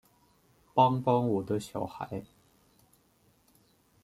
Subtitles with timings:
[0.73, 2.23] 帮帮我的小孩